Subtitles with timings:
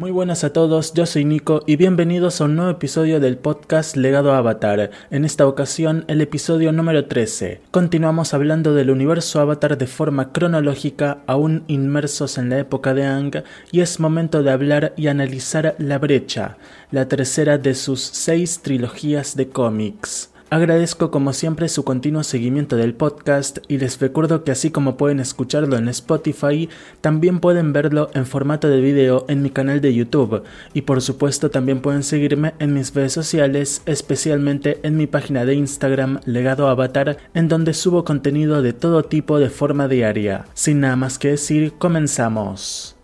[0.00, 3.96] Muy buenas a todos, yo soy Nico y bienvenidos a un nuevo episodio del podcast
[3.96, 7.60] Legado Avatar, en esta ocasión el episodio número 13.
[7.70, 13.44] Continuamos hablando del universo Avatar de forma cronológica, aún inmersos en la época de Ang,
[13.72, 16.56] y es momento de hablar y analizar La Brecha,
[16.90, 20.29] la tercera de sus seis trilogías de cómics.
[20.52, 25.20] Agradezco como siempre su continuo seguimiento del podcast y les recuerdo que así como pueden
[25.20, 26.68] escucharlo en Spotify,
[27.00, 30.42] también pueden verlo en formato de video en mi canal de YouTube
[30.74, 35.54] y por supuesto también pueden seguirme en mis redes sociales, especialmente en mi página de
[35.54, 40.46] Instagram Legado Avatar, en donde subo contenido de todo tipo de forma diaria.
[40.54, 42.99] Sin nada más que decir, comenzamos.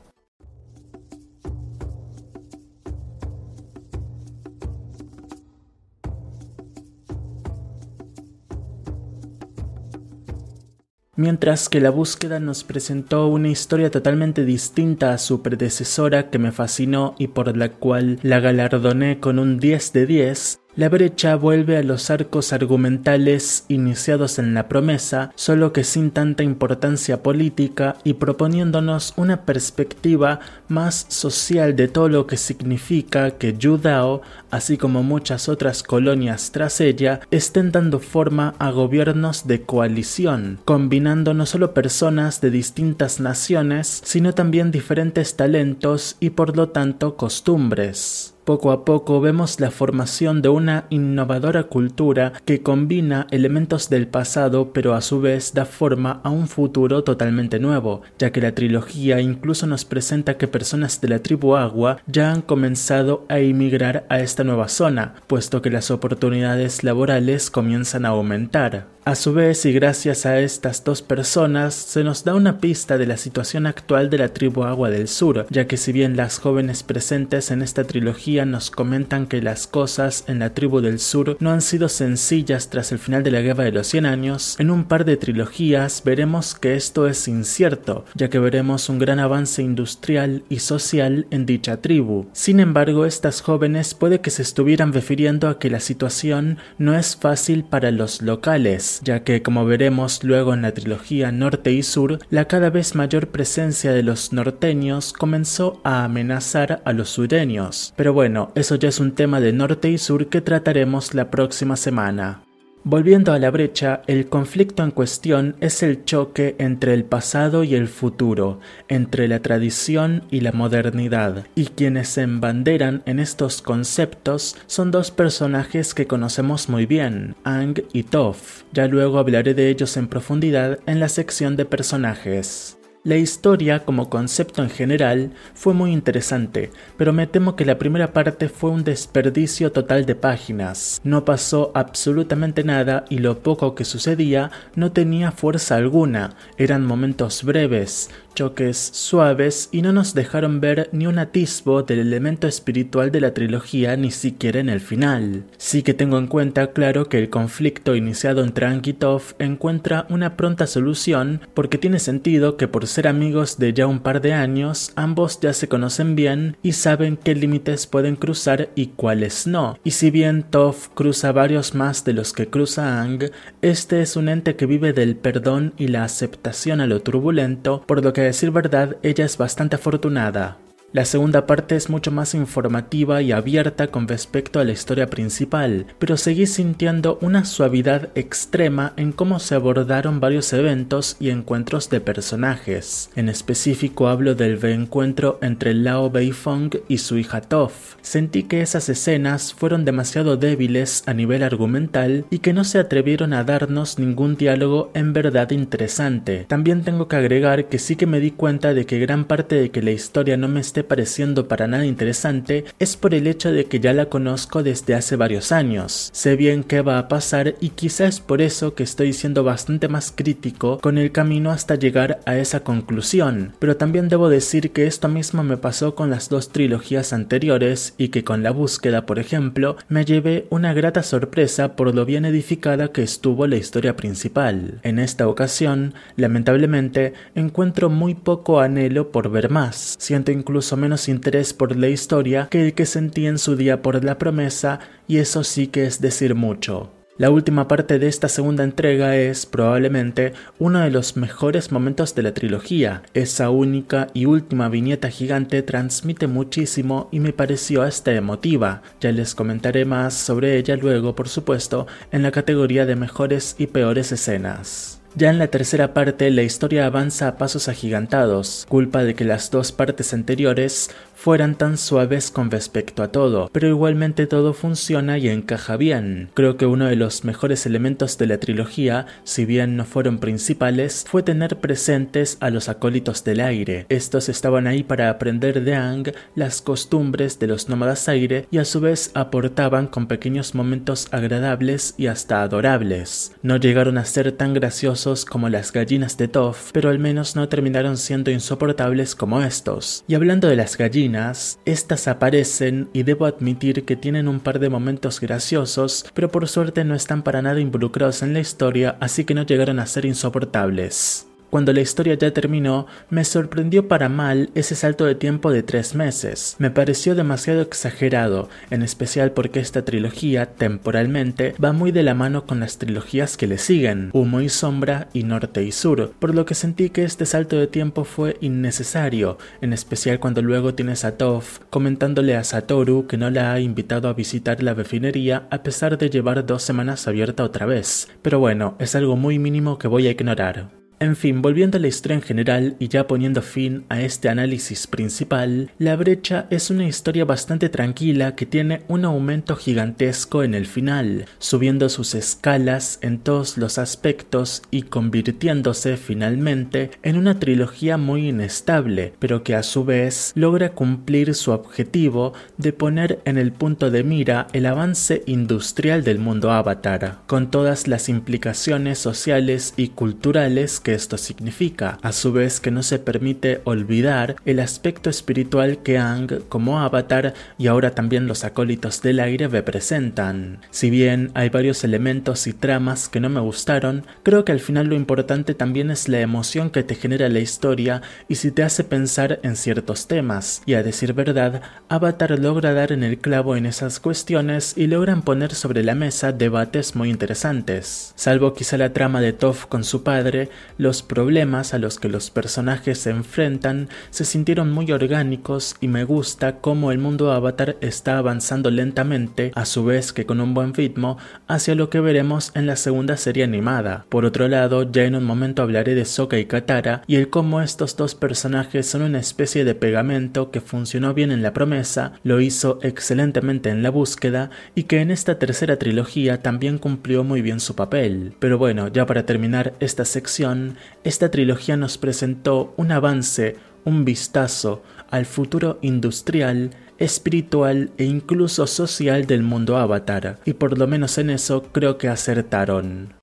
[11.16, 16.52] Mientras que la búsqueda nos presentó una historia totalmente distinta a su predecesora que me
[16.52, 21.78] fascinó y por la cual la galardoné con un 10 de 10, la brecha vuelve
[21.78, 28.14] a los arcos argumentales iniciados en la promesa, solo que sin tanta importancia política y
[28.14, 35.48] proponiéndonos una perspectiva más social de todo lo que significa que Yudao, así como muchas
[35.48, 42.42] otras colonias tras ella, estén dando forma a gobiernos de coalición, combinando no solo personas
[42.42, 48.35] de distintas naciones, sino también diferentes talentos y por lo tanto costumbres.
[48.46, 54.72] Poco a poco vemos la formación de una innovadora cultura que combina elementos del pasado
[54.72, 59.20] pero a su vez da forma a un futuro totalmente nuevo, ya que la trilogía
[59.20, 64.20] incluso nos presenta que personas de la tribu Agua ya han comenzado a emigrar a
[64.20, 68.95] esta nueva zona, puesto que las oportunidades laborales comienzan a aumentar.
[69.08, 73.06] A su vez, y gracias a estas dos personas, se nos da una pista de
[73.06, 76.82] la situación actual de la tribu Agua del Sur, ya que si bien las jóvenes
[76.82, 81.52] presentes en esta trilogía nos comentan que las cosas en la tribu del sur no
[81.52, 84.82] han sido sencillas tras el final de la Guerra de los Cien Años, en un
[84.82, 90.42] par de trilogías veremos que esto es incierto, ya que veremos un gran avance industrial
[90.48, 92.26] y social en dicha tribu.
[92.32, 97.14] Sin embargo, estas jóvenes puede que se estuvieran refiriendo a que la situación no es
[97.14, 102.18] fácil para los locales, ya que como veremos luego en la trilogía Norte y Sur,
[102.30, 107.92] la cada vez mayor presencia de los norteños comenzó a amenazar a los sureños.
[107.96, 111.76] Pero bueno, eso ya es un tema de Norte y Sur que trataremos la próxima
[111.76, 112.45] semana.
[112.88, 117.74] Volviendo a la brecha, el conflicto en cuestión es el choque entre el pasado y
[117.74, 124.54] el futuro, entre la tradición y la modernidad, y quienes se embanderan en estos conceptos
[124.68, 128.62] son dos personajes que conocemos muy bien, Ang y Toph.
[128.72, 132.78] Ya luego hablaré de ellos en profundidad en la sección de personajes.
[133.06, 138.12] La historia como concepto en general fue muy interesante, pero me temo que la primera
[138.12, 141.00] parte fue un desperdicio total de páginas.
[141.04, 147.44] No pasó absolutamente nada y lo poco que sucedía no tenía fuerza alguna, eran momentos
[147.44, 153.22] breves, choques suaves y no nos dejaron ver ni un atisbo del elemento espiritual de
[153.22, 155.44] la trilogía ni siquiera en el final.
[155.56, 160.66] Sí que tengo en cuenta, claro, que el conflicto iniciado entre Ankitov encuentra una pronta
[160.66, 165.40] solución porque tiene sentido que por ser amigos de ya un par de años, ambos
[165.40, 169.78] ya se conocen bien y saben qué límites pueden cruzar y cuáles no.
[169.82, 173.30] Y si bien Toph cruza varios más de los que cruza Ang,
[173.62, 178.04] este es un ente que vive del perdón y la aceptación a lo turbulento, por
[178.04, 180.58] lo que decir verdad, ella es bastante afortunada.
[180.96, 185.84] La segunda parte es mucho más informativa y abierta con respecto a la historia principal,
[185.98, 192.00] pero seguí sintiendo una suavidad extrema en cómo se abordaron varios eventos y encuentros de
[192.00, 193.10] personajes.
[193.14, 197.96] En específico hablo del reencuentro entre Lao Beifong y su hija Toph.
[198.00, 203.34] Sentí que esas escenas fueron demasiado débiles a nivel argumental y que no se atrevieron
[203.34, 206.46] a darnos ningún diálogo en verdad interesante.
[206.48, 209.70] También tengo que agregar que sí que me di cuenta de que gran parte de
[209.70, 213.80] que la historia no me pareciendo para nada interesante es por el hecho de que
[213.80, 216.10] ya la conozco desde hace varios años.
[216.12, 220.12] Sé bien qué va a pasar y quizás por eso que estoy siendo bastante más
[220.14, 223.52] crítico con el camino hasta llegar a esa conclusión.
[223.58, 228.08] Pero también debo decir que esto mismo me pasó con las dos trilogías anteriores y
[228.08, 232.88] que con la búsqueda, por ejemplo, me llevé una grata sorpresa por lo bien edificada
[232.88, 234.80] que estuvo la historia principal.
[234.82, 239.96] En esta ocasión, lamentablemente, encuentro muy poco anhelo por ver más.
[239.98, 244.02] Siento incluso menos interés por la historia que el que sentí en su día por
[244.02, 246.90] la promesa, y eso sí que es decir mucho.
[247.18, 252.22] La última parte de esta segunda entrega es probablemente uno de los mejores momentos de
[252.22, 253.04] la trilogía.
[253.14, 258.82] Esa única y última viñeta gigante transmite muchísimo y me pareció hasta emotiva.
[259.00, 263.68] Ya les comentaré más sobre ella luego, por supuesto, en la categoría de mejores y
[263.68, 264.95] peores escenas.
[265.18, 269.50] Ya en la tercera parte la historia avanza a pasos agigantados, culpa de que las
[269.50, 270.90] dos partes anteriores
[271.26, 276.28] fueran tan suaves con respecto a todo, pero igualmente todo funciona y encaja bien.
[276.34, 281.04] Creo que uno de los mejores elementos de la trilogía, si bien no fueron principales,
[281.08, 283.86] fue tener presentes a los acólitos del aire.
[283.88, 288.64] Estos estaban ahí para aprender de Ang las costumbres de los nómadas aire y a
[288.64, 293.32] su vez aportaban con pequeños momentos agradables y hasta adorables.
[293.42, 297.48] No llegaron a ser tan graciosos como las gallinas de Toff, pero al menos no
[297.48, 300.04] terminaron siendo insoportables como estos.
[300.06, 301.15] Y hablando de las gallinas,
[301.64, 306.84] estas aparecen y debo admitir que tienen un par de momentos graciosos, pero por suerte
[306.84, 311.25] no están para nada involucrados en la historia, así que no llegaron a ser insoportables.
[311.50, 315.94] Cuando la historia ya terminó, me sorprendió para mal ese salto de tiempo de tres
[315.94, 316.56] meses.
[316.58, 322.46] Me pareció demasiado exagerado, en especial porque esta trilogía, temporalmente, va muy de la mano
[322.46, 326.44] con las trilogías que le siguen, Humo y Sombra y Norte y Sur, por lo
[326.44, 331.16] que sentí que este salto de tiempo fue innecesario, en especial cuando luego tienes a
[331.16, 335.98] Toph comentándole a Satoru que no la ha invitado a visitar la refinería a pesar
[335.98, 338.08] de llevar dos semanas abierta otra vez.
[338.22, 340.85] Pero bueno, es algo muy mínimo que voy a ignorar.
[340.98, 344.86] En fin, volviendo a la historia en general y ya poniendo fin a este análisis
[344.86, 350.64] principal, La brecha es una historia bastante tranquila que tiene un aumento gigantesco en el
[350.64, 358.28] final, subiendo sus escalas en todos los aspectos y convirtiéndose finalmente en una trilogía muy
[358.28, 363.90] inestable, pero que a su vez logra cumplir su objetivo de poner en el punto
[363.90, 370.80] de mira el avance industrial del mundo avatar, con todas las implicaciones sociales y culturales
[370.86, 375.98] que esto significa, a su vez que no se permite olvidar el aspecto espiritual que
[375.98, 380.60] Ang como avatar y ahora también los acólitos del aire representan.
[380.70, 384.86] Si bien hay varios elementos y tramas que no me gustaron, creo que al final
[384.86, 388.84] lo importante también es la emoción que te genera la historia y si te hace
[388.84, 393.66] pensar en ciertos temas, y a decir verdad, Avatar logra dar en el clavo en
[393.66, 398.12] esas cuestiones y logran poner sobre la mesa debates muy interesantes.
[398.14, 402.30] Salvo quizá la trama de Toph con su padre, los problemas a los que los
[402.30, 408.18] personajes se enfrentan se sintieron muy orgánicos y me gusta cómo el mundo Avatar está
[408.18, 411.18] avanzando lentamente, a su vez que con un buen ritmo,
[411.48, 414.06] hacia lo que veremos en la segunda serie animada.
[414.08, 417.60] Por otro lado, ya en un momento hablaré de Sokka y Katara y el cómo
[417.60, 422.40] estos dos personajes son una especie de pegamento que funcionó bien en la promesa, lo
[422.40, 427.60] hizo excelentemente en la búsqueda y que en esta tercera trilogía también cumplió muy bien
[427.60, 428.34] su papel.
[428.38, 430.65] Pero bueno, ya para terminar esta sección,
[431.04, 439.26] esta trilogía nos presentó un avance, un vistazo al futuro industrial, espiritual e incluso social
[439.26, 443.14] del mundo avatar, y por lo menos en eso creo que acertaron.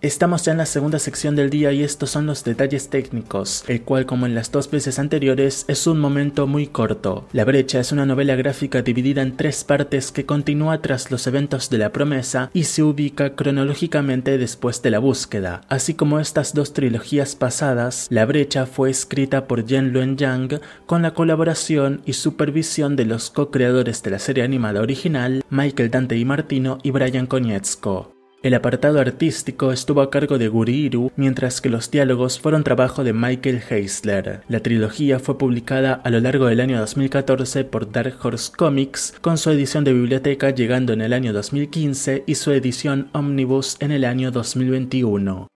[0.00, 3.82] Estamos ya en la segunda sección del día y estos son los detalles técnicos, el
[3.82, 7.26] cual como en las dos veces anteriores es un momento muy corto.
[7.32, 11.68] La brecha es una novela gráfica dividida en tres partes que continúa tras los eventos
[11.68, 15.62] de la promesa y se ubica cronológicamente después de la búsqueda.
[15.68, 21.02] Así como estas dos trilogías pasadas, La brecha fue escrita por Jen Luen Yang con
[21.02, 26.24] la colaboración y supervisión de los co-creadores de la serie animada original, Michael Dante y
[26.24, 28.17] Martino y Brian Konietzko.
[28.40, 33.12] El apartado artístico estuvo a cargo de Guriru, mientras que los diálogos fueron trabajo de
[33.12, 34.42] Michael Heisler.
[34.46, 39.38] La trilogía fue publicada a lo largo del año 2014 por Dark Horse Comics, con
[39.38, 44.04] su edición de biblioteca llegando en el año 2015 y su edición Omnibus en el
[44.04, 45.48] año 2021.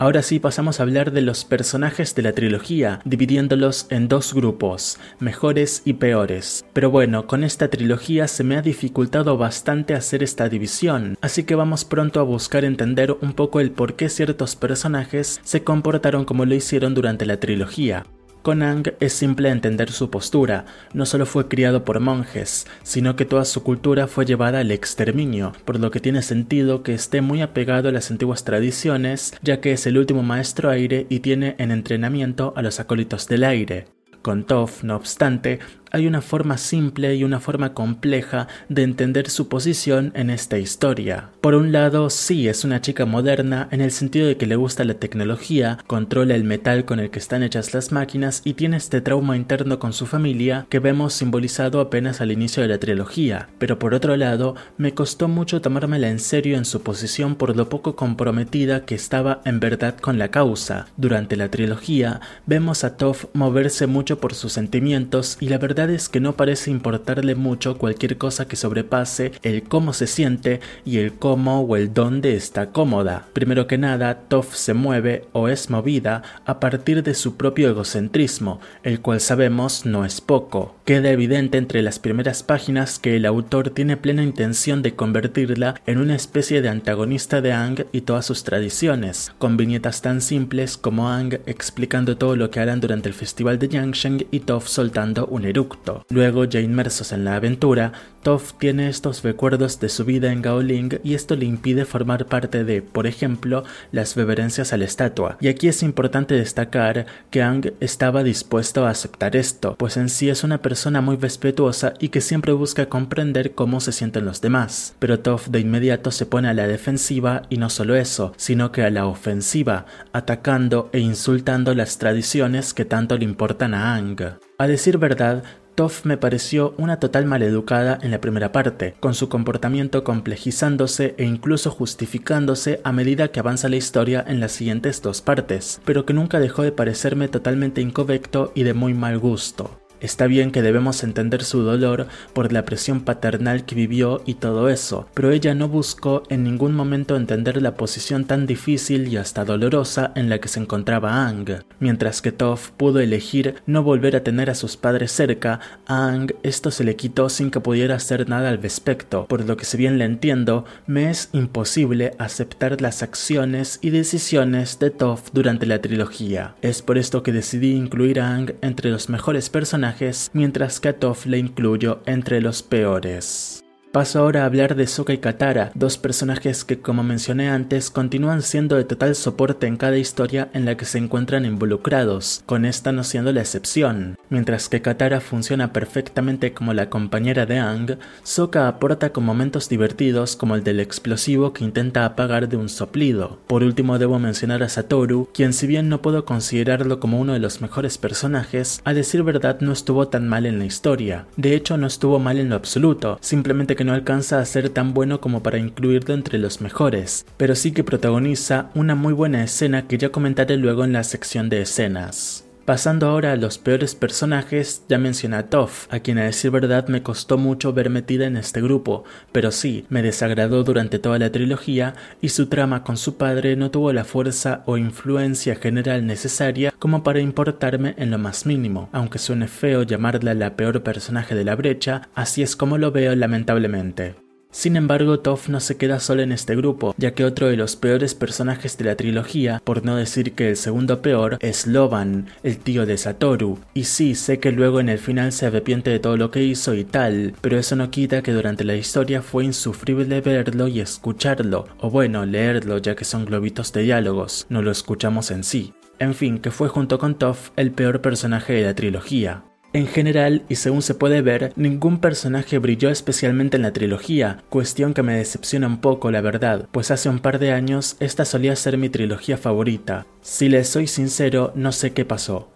[0.00, 4.98] Ahora sí pasamos a hablar de los personajes de la trilogía, dividiéndolos en dos grupos,
[5.18, 6.64] mejores y peores.
[6.72, 11.54] Pero bueno, con esta trilogía se me ha dificultado bastante hacer esta división, así que
[11.54, 16.46] vamos pronto a buscar entender un poco el por qué ciertos personajes se comportaron como
[16.46, 18.06] lo hicieron durante la trilogía.
[18.42, 23.26] Con Ang es simple entender su postura, no solo fue criado por monjes, sino que
[23.26, 27.42] toda su cultura fue llevada al exterminio, por lo que tiene sentido que esté muy
[27.42, 31.70] apegado a las antiguas tradiciones, ya que es el último maestro aire y tiene en
[31.70, 33.88] entrenamiento a los acólitos del aire.
[34.22, 39.48] Con Toph, no obstante, hay una forma simple y una forma compleja de entender su
[39.48, 41.30] posición en esta historia.
[41.40, 44.84] Por un lado, sí es una chica moderna en el sentido de que le gusta
[44.84, 49.00] la tecnología, controla el metal con el que están hechas las máquinas y tiene este
[49.00, 53.48] trauma interno con su familia que vemos simbolizado apenas al inicio de la trilogía.
[53.58, 57.68] Pero por otro lado, me costó mucho tomármela en serio en su posición por lo
[57.68, 60.86] poco comprometida que estaba en verdad con la causa.
[60.96, 66.10] Durante la trilogía, vemos a Toph moverse mucho por sus sentimientos y la verdad es
[66.10, 71.14] que no parece importarle mucho cualquier cosa que sobrepase el cómo se siente y el
[71.14, 73.28] cómo o el dónde está cómoda.
[73.32, 78.60] Primero que nada, Toph se mueve o es movida a partir de su propio egocentrismo,
[78.82, 80.74] el cual sabemos no es poco.
[80.84, 85.98] Queda evidente entre las primeras páginas que el autor tiene plena intención de convertirla en
[85.98, 91.08] una especie de antagonista de Ang y todas sus tradiciones, con viñetas tan simples como
[91.08, 95.44] Ang explicando todo lo que harán durante el festival de Yangsheng y Toph soltando un
[95.44, 95.69] eructo.
[96.08, 101.00] Luego, ya inmersos en la aventura, Toph tiene estos recuerdos de su vida en Gaoling
[101.02, 105.38] y esto le impide formar parte de, por ejemplo, las reverencias a la estatua.
[105.40, 110.28] Y aquí es importante destacar que Ang estaba dispuesto a aceptar esto, pues en sí
[110.28, 114.94] es una persona muy respetuosa y que siempre busca comprender cómo se sienten los demás.
[114.98, 118.82] Pero Toph de inmediato se pone a la defensiva y no solo eso, sino que
[118.82, 124.49] a la ofensiva, atacando e insultando las tradiciones que tanto le importan a Ang.
[124.60, 125.42] A decir verdad,
[125.74, 131.24] Toph me pareció una total maleducada en la primera parte, con su comportamiento complejizándose e
[131.24, 136.12] incluso justificándose a medida que avanza la historia en las siguientes dos partes, pero que
[136.12, 139.80] nunca dejó de parecerme totalmente incorrecto y de muy mal gusto.
[140.00, 144.70] Está bien que debemos entender su dolor por la presión paternal que vivió y todo
[144.70, 149.44] eso, pero ella no buscó en ningún momento entender la posición tan difícil y hasta
[149.44, 151.62] dolorosa en la que se encontraba Ang.
[151.80, 156.32] Mientras que Toph pudo elegir no volver a tener a sus padres cerca, a Ang
[156.42, 159.76] esto se le quitó sin que pudiera hacer nada al respecto, por lo que si
[159.76, 165.82] bien le entiendo, me es imposible aceptar las acciones y decisiones de Toph durante la
[165.82, 166.54] trilogía.
[166.62, 169.89] Es por esto que decidí incluir a Ang entre los mejores personajes
[170.32, 173.59] mientras que a Toph le incluyo entre los peores.
[173.92, 178.40] Paso ahora a hablar de Sokka y Katara, dos personajes que como mencioné antes continúan
[178.40, 182.92] siendo de total soporte en cada historia en la que se encuentran involucrados, con esta
[182.92, 184.16] no siendo la excepción.
[184.28, 190.36] Mientras que Katara funciona perfectamente como la compañera de Ang, Sokka aporta con momentos divertidos
[190.36, 193.40] como el del explosivo que intenta apagar de un soplido.
[193.48, 197.40] Por último debo mencionar a Satoru, quien si bien no puedo considerarlo como uno de
[197.40, 201.26] los mejores personajes, a decir verdad no estuvo tan mal en la historia.
[201.36, 204.92] De hecho no estuvo mal en lo absoluto, simplemente que no alcanza a ser tan
[204.92, 209.88] bueno como para incluirlo entre los mejores, pero sí que protagoniza una muy buena escena
[209.88, 212.44] que ya comentaré luego en la sección de escenas.
[212.70, 216.86] Pasando ahora a los peores personajes, ya mencioné a Toph, a quien a decir verdad
[216.86, 221.32] me costó mucho ver metida en este grupo, pero sí, me desagradó durante toda la
[221.32, 226.72] trilogía y su trama con su padre no tuvo la fuerza o influencia general necesaria
[226.78, 228.88] como para importarme en lo más mínimo.
[228.92, 233.16] Aunque suene feo llamarla la peor personaje de la brecha, así es como lo veo
[233.16, 234.29] lamentablemente.
[234.52, 237.76] Sin embargo, Toph no se queda solo en este grupo, ya que otro de los
[237.76, 242.58] peores personajes de la trilogía, por no decir que el segundo peor, es Loban, el
[242.58, 243.58] tío de Satoru.
[243.74, 246.74] Y sí, sé que luego en el final se arrepiente de todo lo que hizo
[246.74, 251.68] y tal, pero eso no quita que durante la historia fue insufrible verlo y escucharlo,
[251.78, 255.74] o bueno, leerlo ya que son globitos de diálogos, no lo escuchamos en sí.
[256.00, 259.44] En fin, que fue junto con Toph el peor personaje de la trilogía.
[259.72, 264.94] En general, y según se puede ver, ningún personaje brilló especialmente en la trilogía, cuestión
[264.94, 268.56] que me decepciona un poco la verdad, pues hace un par de años esta solía
[268.56, 270.06] ser mi trilogía favorita.
[270.22, 272.48] Si les soy sincero, no sé qué pasó.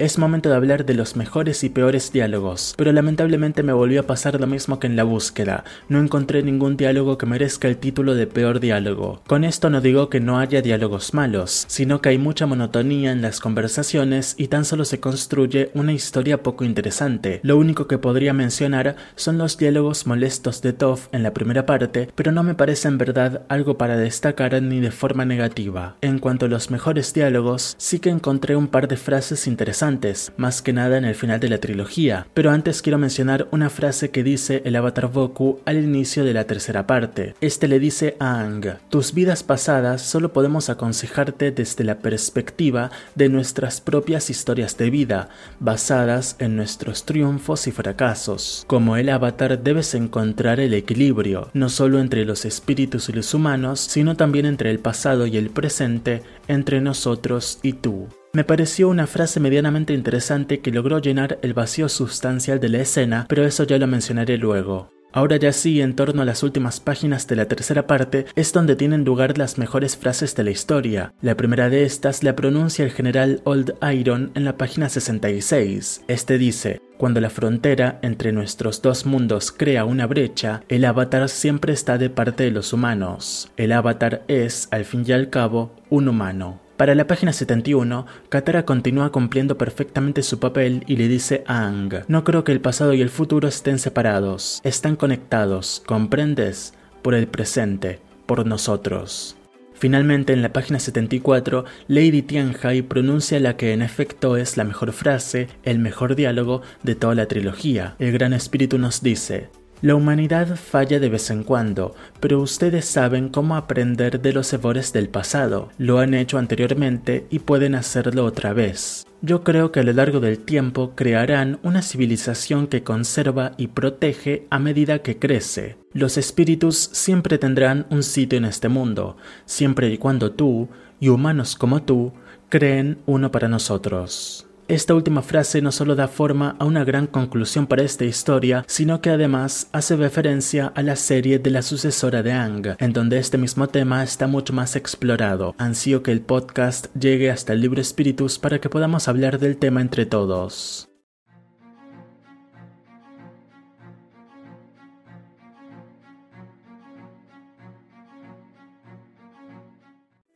[0.00, 4.06] Es momento de hablar de los mejores y peores diálogos, pero lamentablemente me volvió a
[4.06, 8.14] pasar lo mismo que en la búsqueda, no encontré ningún diálogo que merezca el título
[8.14, 9.22] de peor diálogo.
[9.26, 13.22] Con esto no digo que no haya diálogos malos, sino que hay mucha monotonía en
[13.22, 17.40] las conversaciones y tan solo se construye una historia poco interesante.
[17.42, 22.08] Lo único que podría mencionar son los diálogos molestos de Toph en la primera parte,
[22.14, 25.96] pero no me parece en verdad algo para destacar ni de forma negativa.
[26.02, 29.87] En cuanto a los mejores diálogos, sí que encontré un par de frases interesantes
[30.36, 34.10] más que nada en el final de la trilogía, pero antes quiero mencionar una frase
[34.10, 37.34] que dice el avatar Boku al inicio de la tercera parte.
[37.40, 43.30] Este le dice a Ang, tus vidas pasadas solo podemos aconsejarte desde la perspectiva de
[43.30, 48.64] nuestras propias historias de vida, basadas en nuestros triunfos y fracasos.
[48.66, 53.80] Como el avatar debes encontrar el equilibrio, no solo entre los espíritus y los humanos,
[53.80, 58.08] sino también entre el pasado y el presente, entre nosotros y tú.
[58.38, 63.26] Me pareció una frase medianamente interesante que logró llenar el vacío sustancial de la escena,
[63.28, 64.92] pero eso ya lo mencionaré luego.
[65.12, 68.76] Ahora ya sí, en torno a las últimas páginas de la tercera parte, es donde
[68.76, 71.12] tienen lugar las mejores frases de la historia.
[71.20, 76.04] La primera de estas la pronuncia el general Old Iron en la página 66.
[76.06, 81.72] Este dice, cuando la frontera entre nuestros dos mundos crea una brecha, el avatar siempre
[81.72, 83.50] está de parte de los humanos.
[83.56, 86.67] El avatar es, al fin y al cabo, un humano.
[86.78, 92.04] Para la página 71, Katara continúa cumpliendo perfectamente su papel y le dice a Ang,
[92.06, 96.74] no creo que el pasado y el futuro estén separados, están conectados, ¿comprendes?
[97.02, 99.36] Por el presente, por nosotros.
[99.74, 104.92] Finalmente, en la página 74, Lady Tianhai pronuncia la que en efecto es la mejor
[104.92, 107.96] frase, el mejor diálogo de toda la trilogía.
[107.98, 113.28] El Gran Espíritu nos dice, la humanidad falla de vez en cuando, pero ustedes saben
[113.28, 115.68] cómo aprender de los errores del pasado.
[115.78, 119.06] Lo han hecho anteriormente y pueden hacerlo otra vez.
[119.20, 124.46] Yo creo que a lo largo del tiempo crearán una civilización que conserva y protege
[124.50, 125.76] a medida que crece.
[125.92, 130.68] Los espíritus siempre tendrán un sitio en este mundo, siempre y cuando tú,
[131.00, 132.12] y humanos como tú,
[132.48, 134.47] creen uno para nosotros.
[134.68, 139.00] Esta última frase no solo da forma a una gran conclusión para esta historia, sino
[139.00, 143.38] que además hace referencia a la serie de la sucesora de Ang, en donde este
[143.38, 145.54] mismo tema está mucho más explorado.
[145.56, 149.80] Ansío que el podcast llegue hasta el libro Espíritus para que podamos hablar del tema
[149.80, 150.90] entre todos.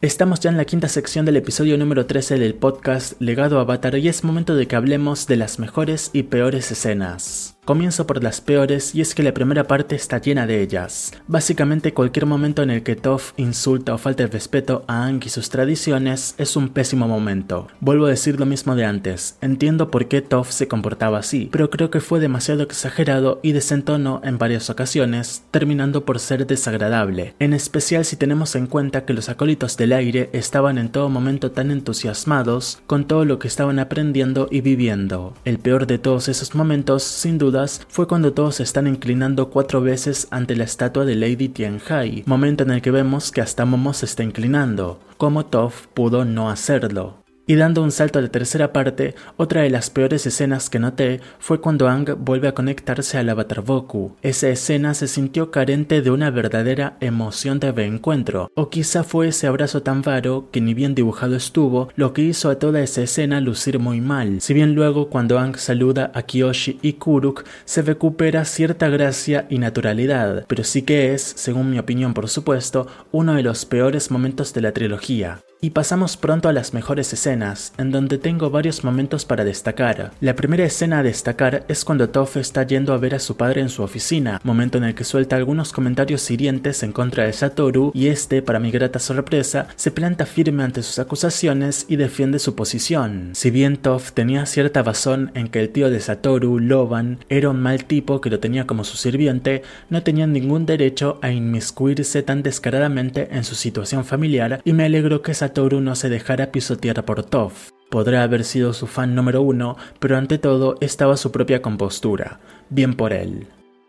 [0.03, 4.09] Estamos ya en la quinta sección del episodio número 13 del podcast Legado Avatar y
[4.09, 7.57] es momento de que hablemos de las mejores y peores escenas.
[7.65, 11.13] Comienzo por las peores y es que la primera parte está llena de ellas.
[11.29, 15.29] Básicamente cualquier momento en el que Toph insulta o falta el respeto a Aang y
[15.29, 17.69] sus tradiciones es un pésimo momento.
[17.79, 21.71] Vuelvo a decir lo mismo de antes, entiendo por qué Toph se comportaba así, pero
[21.71, 27.53] creo que fue demasiado exagerado y desentonó en varias ocasiones, terminando por ser desagradable, en
[27.55, 31.71] especial si tenemos en cuenta que los acólitos del aire estaban en todo momento tan
[31.71, 35.35] entusiasmados con todo lo que estaban aprendiendo y viviendo.
[35.45, 37.52] El peor de todos esos momentos, sin duda,
[37.89, 42.65] fue cuando todos se están inclinando cuatro veces ante la estatua de Lady Tianhai, momento
[42.65, 45.01] en el que vemos que hasta Momo se está inclinando.
[45.17, 47.23] Como Toph pudo no hacerlo.
[47.53, 51.21] Y dando un salto a la tercera parte, otra de las peores escenas que noté
[51.39, 54.17] fue cuando Ang vuelve a conectarse al avatar Boku.
[54.23, 59.49] Esa escena se sintió carente de una verdadera emoción de reencuentro, o quizá fue ese
[59.49, 63.39] abrazo tan varo que ni bien dibujado estuvo, lo que hizo a toda esa escena
[63.43, 64.41] lucir muy mal.
[64.41, 69.59] Si bien luego cuando Ang saluda a Kiyoshi y Kuruk se recupera cierta gracia y
[69.59, 74.55] naturalidad, pero sí que es, según mi opinión por supuesto, uno de los peores momentos
[74.55, 75.43] de la trilogía.
[75.65, 80.11] Y pasamos pronto a las mejores escenas, en donde tengo varios momentos para destacar.
[80.21, 83.61] La primera escena a destacar es cuando Toph está yendo a ver a su padre
[83.61, 87.93] en su oficina, momento en el que suelta algunos comentarios hirientes en contra de Satoru
[87.95, 92.57] y este, para mi grata sorpresa, se planta firme ante sus acusaciones y defiende su
[92.57, 93.31] posición.
[93.35, 97.61] Si bien Toph tenía cierta razón en que el tío de Satoru, Loban, era un
[97.61, 102.43] mal tipo que lo tenía como su sirviente, no tenía ningún derecho a inmiscuirse tan
[102.43, 107.05] descaradamente en su situación familiar y me alegro que Satoru Toru no se dejara pisotear
[107.05, 107.71] por Toph.
[107.91, 112.41] Podrá haber sido su fan número uno, pero ante todo estaba su propia compostura.
[112.71, 113.47] Bien por él.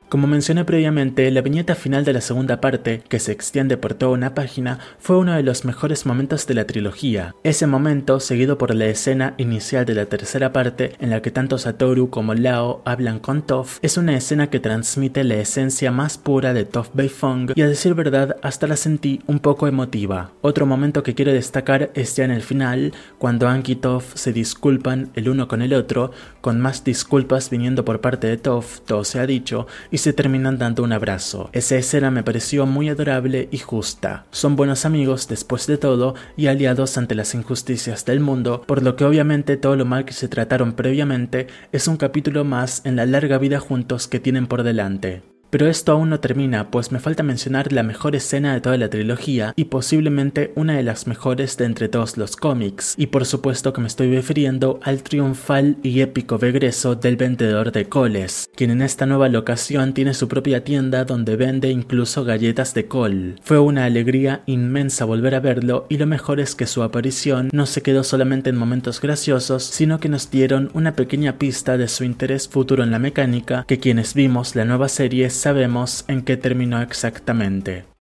[0.09, 4.11] Como mencioné previamente, la viñeta final de la segunda parte, que se extiende por toda
[4.11, 7.33] una página, fue uno de los mejores momentos de la trilogía.
[7.43, 11.57] Ese momento, seguido por la escena inicial de la tercera parte, en la que tanto
[11.57, 16.53] Satoru como Lao hablan con Toph, es una escena que transmite la esencia más pura
[16.53, 20.31] de Toph Beifong y a decir verdad hasta la sentí un poco emotiva.
[20.41, 24.31] Otro momento que quiero destacar es ya en el final, cuando Anki y Toph se
[24.31, 26.11] disculpan el uno con el otro,
[26.41, 30.57] con más disculpas viniendo por parte de Toph, todo se ha dicho, y se terminan
[30.57, 31.49] dando un abrazo.
[31.53, 34.25] Esa escena me pareció muy adorable y justa.
[34.31, 38.97] Son buenos amigos después de todo y aliados ante las injusticias del mundo, por lo
[38.97, 43.05] que obviamente todo lo mal que se trataron previamente es un capítulo más en la
[43.05, 45.32] larga vida juntos que tienen por delante.
[45.53, 48.89] Pero esto aún no termina, pues me falta mencionar la mejor escena de toda la
[48.89, 53.71] trilogía y posiblemente una de las mejores de entre todos los cómics, y por supuesto
[53.71, 58.81] que me estoy refiriendo al triunfal y épico regreso del vendedor de coles, quien en
[58.81, 63.35] esta nueva locación tiene su propia tienda donde vende incluso galletas de col.
[63.43, 67.67] Fue una alegría inmensa volver a verlo y lo mejor es que su aparición no
[67.67, 72.03] se quedó solamente en momentos graciosos, sino que nos dieron una pequeña pista de su
[72.03, 76.82] interés futuro en la mecánica que quienes vimos la nueva serie sabemos en qué terminó
[76.82, 77.92] exactamente.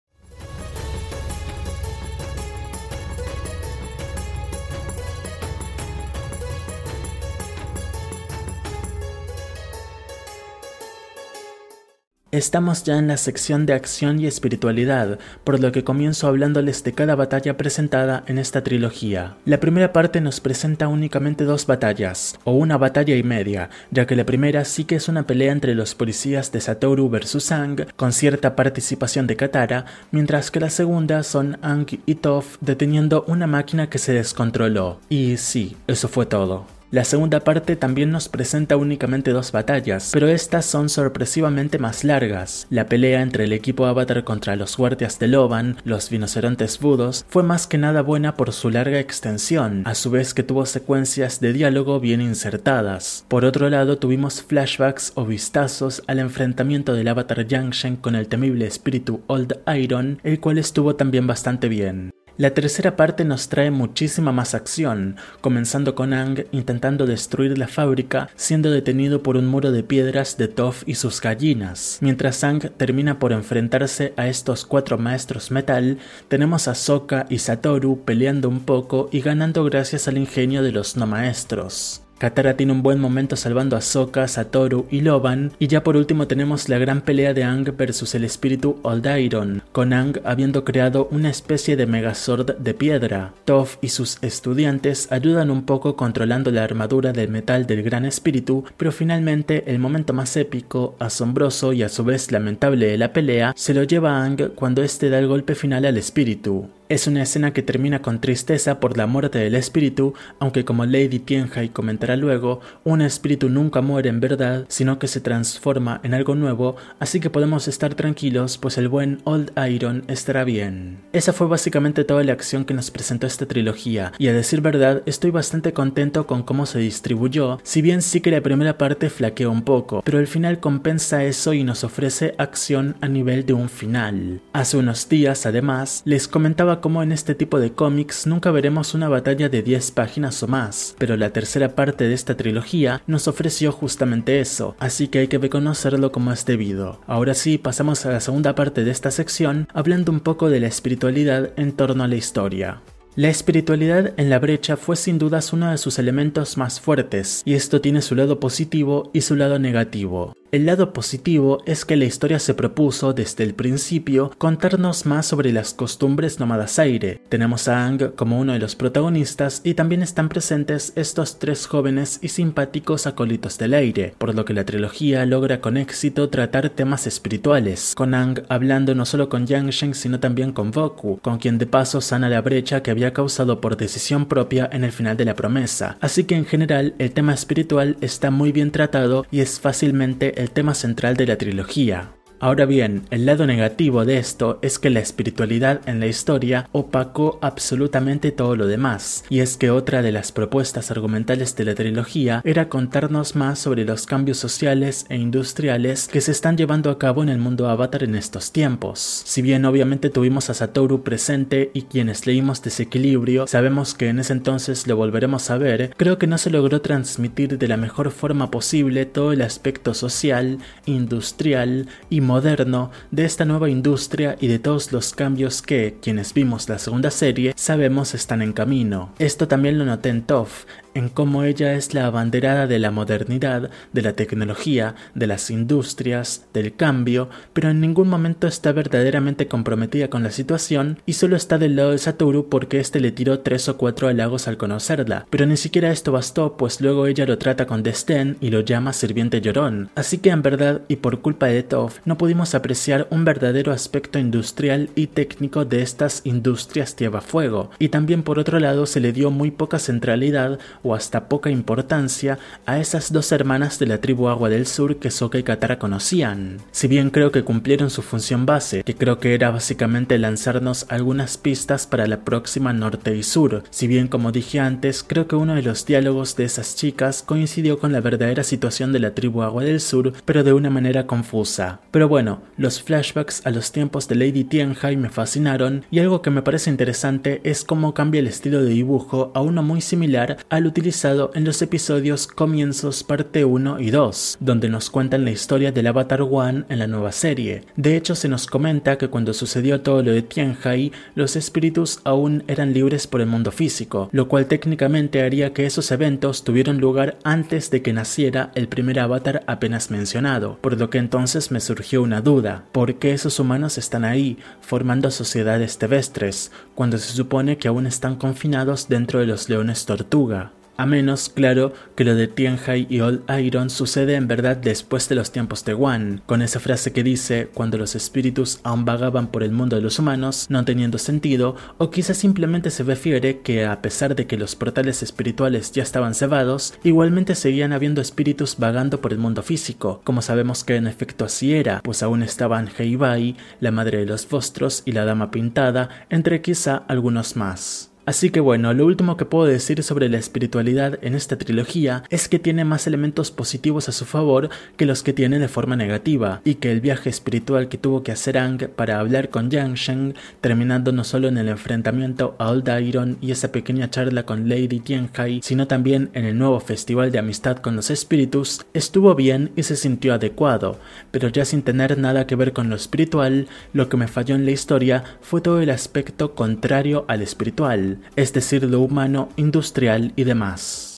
[12.32, 16.94] Estamos ya en la sección de acción y espiritualidad, por lo que comienzo hablándoles de
[16.94, 19.36] cada batalla presentada en esta trilogía.
[19.44, 24.16] La primera parte nos presenta únicamente dos batallas, o una batalla y media, ya que
[24.16, 28.14] la primera sí que es una pelea entre los policías de Satoru vs Ang, con
[28.14, 33.90] cierta participación de Katara, mientras que la segunda son Ang y Toph deteniendo una máquina
[33.90, 35.00] que se descontroló.
[35.10, 36.64] Y sí, eso fue todo.
[36.92, 42.66] La segunda parte también nos presenta únicamente dos batallas, pero estas son sorpresivamente más largas.
[42.68, 47.44] La pelea entre el equipo Avatar contra los guardias de Loban, los rinocerontes budos, fue
[47.44, 51.54] más que nada buena por su larga extensión, a su vez que tuvo secuencias de
[51.54, 53.24] diálogo bien insertadas.
[53.28, 58.66] Por otro lado, tuvimos flashbacks o vistazos al enfrentamiento del Avatar Yangshen con el temible
[58.66, 62.12] espíritu Old Iron, el cual estuvo también bastante bien.
[62.38, 68.30] La tercera parte nos trae muchísima más acción, comenzando con Ang intentando destruir la fábrica,
[68.36, 71.98] siendo detenido por un muro de piedras de Toph y sus gallinas.
[72.00, 78.02] Mientras Ang termina por enfrentarse a estos cuatro maestros metal, tenemos a Sokka y Satoru
[78.04, 82.01] peleando un poco y ganando gracias al ingenio de los no maestros.
[82.22, 86.28] Katara tiene un buen momento salvando a Sokka, Satoru y Loban, y ya por último
[86.28, 88.80] tenemos la gran pelea de Ang versus el espíritu
[89.18, 93.34] Iron, con Ang habiendo creado una especie de Megazord de piedra.
[93.44, 98.66] Toph y sus estudiantes ayudan un poco controlando la armadura de metal del gran espíritu,
[98.76, 103.52] pero finalmente el momento más épico, asombroso y a su vez lamentable de la pelea
[103.56, 106.68] se lo lleva a Ang cuando este da el golpe final al espíritu.
[106.92, 111.20] Es una escena que termina con tristeza por la muerte del espíritu, aunque como Lady
[111.20, 116.34] Tianhai comentará luego, un espíritu nunca muere en verdad, sino que se transforma en algo
[116.34, 120.98] nuevo, así que podemos estar tranquilos, pues el buen Old Iron estará bien.
[121.14, 125.02] Esa fue básicamente toda la acción que nos presentó esta trilogía, y a decir verdad,
[125.06, 129.50] estoy bastante contento con cómo se distribuyó, si bien sí que la primera parte flaqueó
[129.50, 133.70] un poco, pero el final compensa eso y nos ofrece acción a nivel de un
[133.70, 134.42] final.
[134.52, 139.08] Hace unos días, además, les comentaba como en este tipo de cómics nunca veremos una
[139.08, 143.72] batalla de 10 páginas o más, pero la tercera parte de esta trilogía nos ofreció
[143.72, 147.00] justamente eso, así que hay que reconocerlo como es debido.
[147.06, 150.66] Ahora sí, pasamos a la segunda parte de esta sección, hablando un poco de la
[150.66, 152.82] espiritualidad en torno a la historia.
[153.14, 157.54] La espiritualidad en la brecha fue sin dudas uno de sus elementos más fuertes, y
[157.54, 160.34] esto tiene su lado positivo y su lado negativo.
[160.52, 165.50] El lado positivo es que la historia se propuso desde el principio contarnos más sobre
[165.50, 167.22] las costumbres nómadas aire.
[167.30, 172.18] Tenemos a Ang como uno de los protagonistas y también están presentes estos tres jóvenes
[172.20, 177.06] y simpáticos acólitos del aire, por lo que la trilogía logra con éxito tratar temas
[177.06, 181.66] espirituales, con Ang hablando no solo con Yangshen sino también con Boku, con quien de
[181.66, 185.34] paso sana la brecha que había causado por decisión propia en el final de la
[185.34, 185.96] promesa.
[186.02, 190.50] Así que en general el tema espiritual está muy bien tratado y es fácilmente el
[190.50, 192.10] tema central de la trilogía.
[192.42, 197.38] Ahora bien, el lado negativo de esto es que la espiritualidad en la historia opacó
[197.40, 202.42] absolutamente todo lo demás, y es que otra de las propuestas argumentales de la trilogía
[202.44, 207.22] era contarnos más sobre los cambios sociales e industriales que se están llevando a cabo
[207.22, 209.22] en el mundo avatar en estos tiempos.
[209.24, 214.32] Si bien obviamente tuvimos a Satoru presente y quienes leímos Desequilibrio sabemos que en ese
[214.32, 218.50] entonces lo volveremos a ver, creo que no se logró transmitir de la mejor forma
[218.50, 224.90] posible todo el aspecto social, industrial y moderno de esta nueva industria y de todos
[224.90, 229.12] los cambios que, quienes vimos la segunda serie, sabemos están en camino.
[229.18, 230.64] Esto también lo noté en Toff,
[230.94, 236.46] en cómo ella es la abanderada de la modernidad, de la tecnología, de las industrias,
[236.52, 241.58] del cambio, pero en ningún momento está verdaderamente comprometida con la situación y solo está
[241.58, 245.26] del lado de Satoru porque éste le tiró tres o cuatro halagos al conocerla.
[245.30, 248.92] Pero ni siquiera esto bastó, pues luego ella lo trata con desdén y lo llama
[248.92, 249.90] sirviente llorón.
[249.94, 254.18] Así que en verdad, y por culpa de Toff, no pudimos apreciar un verdadero aspecto
[254.18, 259.12] industrial y técnico de estas industrias tierra fuego, y también por otro lado se le
[259.12, 264.28] dio muy poca centralidad o hasta poca importancia a esas dos hermanas de la tribu
[264.28, 266.58] Agua del Sur que Sokka y Katara conocían.
[266.70, 271.38] Si bien creo que cumplieron su función base, que creo que era básicamente lanzarnos algunas
[271.38, 275.54] pistas para la próxima Norte y Sur, si bien como dije antes, creo que uno
[275.54, 279.64] de los diálogos de esas chicas coincidió con la verdadera situación de la tribu Agua
[279.64, 281.80] del Sur, pero de una manera confusa.
[281.90, 286.30] Pero bueno, los flashbacks a los tiempos de Lady Tianhai me fascinaron y algo que
[286.30, 290.66] me parece interesante es cómo cambia el estilo de dibujo a uno muy similar al
[290.72, 295.86] utilizado en los episodios Comienzos parte 1 y 2, donde nos cuentan la historia del
[295.86, 297.64] Avatar One en la nueva serie.
[297.76, 302.42] De hecho, se nos comenta que cuando sucedió todo lo de Tianhai, los espíritus aún
[302.46, 307.18] eran libres por el mundo físico, lo cual técnicamente haría que esos eventos tuvieron lugar
[307.22, 312.00] antes de que naciera el primer avatar apenas mencionado, por lo que entonces me surgió
[312.00, 317.68] una duda, ¿por qué esos humanos están ahí, formando sociedades terrestres, cuando se supone que
[317.68, 320.52] aún están confinados dentro de los leones tortuga?
[320.76, 325.14] A menos, claro, que lo de Tianhai y Old Iron sucede en verdad después de
[325.14, 329.42] los tiempos de Wan, con esa frase que dice cuando los espíritus aún vagaban por
[329.42, 333.82] el mundo de los humanos, no teniendo sentido, o quizás simplemente se refiere que a
[333.82, 339.12] pesar de que los portales espirituales ya estaban cebados, igualmente seguían habiendo espíritus vagando por
[339.12, 343.70] el mundo físico, como sabemos que en efecto así era, pues aún estaban Heibai, la
[343.70, 347.91] madre de los Vostros y la dama pintada, entre quizá algunos más.
[348.04, 352.28] Así que bueno, lo último que puedo decir sobre la espiritualidad en esta trilogía es
[352.28, 356.40] que tiene más elementos positivos a su favor que los que tiene de forma negativa,
[356.44, 360.90] y que el viaje espiritual que tuvo que hacer Ang para hablar con Yang terminando
[360.90, 365.40] no solo en el enfrentamiento a Old Iron y esa pequeña charla con Lady Tianhai,
[365.40, 369.76] sino también en el nuevo festival de amistad con los espíritus, estuvo bien y se
[369.76, 370.80] sintió adecuado,
[371.12, 374.44] pero ya sin tener nada que ver con lo espiritual, lo que me falló en
[374.44, 380.24] la historia fue todo el aspecto contrario al espiritual es decir, lo humano, industrial y
[380.24, 380.96] demás.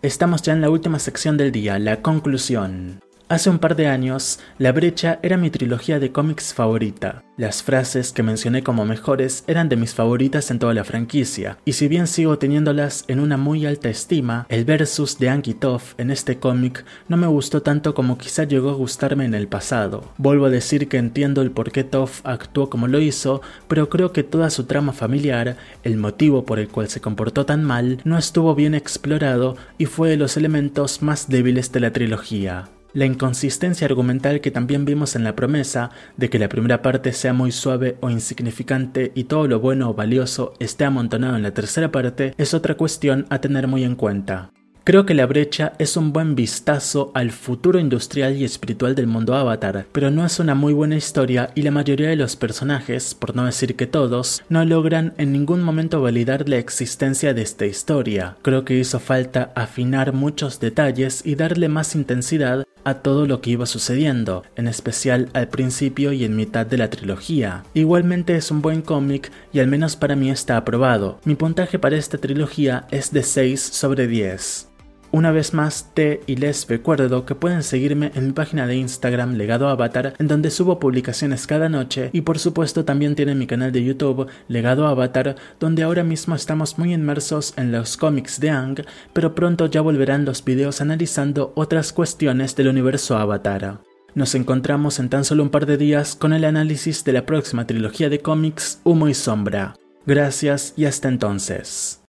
[0.00, 3.00] Estamos ya en la última sección del día, la conclusión.
[3.30, 7.24] Hace un par de años, La Brecha era mi trilogía de cómics favorita.
[7.36, 11.74] Las frases que mencioné como mejores eran de mis favoritas en toda la franquicia, y
[11.74, 16.10] si bien sigo teniéndolas en una muy alta estima, el versus de Anki Toff en
[16.10, 20.10] este cómic no me gustó tanto como quizá llegó a gustarme en el pasado.
[20.16, 24.10] Vuelvo a decir que entiendo el por qué Toff actuó como lo hizo, pero creo
[24.14, 28.16] que toda su trama familiar, el motivo por el cual se comportó tan mal, no
[28.16, 32.70] estuvo bien explorado y fue de los elementos más débiles de la trilogía.
[32.98, 37.32] La inconsistencia argumental que también vimos en la promesa de que la primera parte sea
[37.32, 41.92] muy suave o insignificante y todo lo bueno o valioso esté amontonado en la tercera
[41.92, 44.50] parte es otra cuestión a tener muy en cuenta.
[44.88, 49.34] Creo que La Brecha es un buen vistazo al futuro industrial y espiritual del mundo
[49.34, 53.36] Avatar, pero no es una muy buena historia y la mayoría de los personajes, por
[53.36, 58.38] no decir que todos, no logran en ningún momento validar la existencia de esta historia.
[58.40, 63.50] Creo que hizo falta afinar muchos detalles y darle más intensidad a todo lo que
[63.50, 67.62] iba sucediendo, en especial al principio y en mitad de la trilogía.
[67.74, 71.20] Igualmente es un buen cómic y al menos para mí está aprobado.
[71.26, 74.68] Mi puntaje para esta trilogía es de 6 sobre 10.
[75.10, 79.34] Una vez más, te y les recuerdo que pueden seguirme en mi página de Instagram
[79.34, 83.72] Legado Avatar, en donde subo publicaciones cada noche, y por supuesto también tienen mi canal
[83.72, 88.84] de YouTube Legado Avatar, donde ahora mismo estamos muy inmersos en los cómics de Ang,
[89.14, 93.80] pero pronto ya volverán los videos analizando otras cuestiones del universo Avatar.
[94.14, 97.66] Nos encontramos en tan solo un par de días con el análisis de la próxima
[97.66, 99.74] trilogía de cómics Humo y Sombra.
[100.06, 102.02] Gracias y hasta entonces.